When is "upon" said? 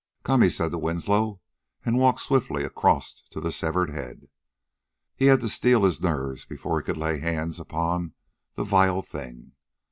7.59-8.13